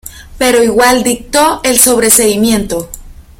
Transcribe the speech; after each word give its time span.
Pero 0.39 0.63
igual 0.63 1.03
dictó 1.03 1.61
el 1.63 1.77
sobreseimiento. 1.77 2.89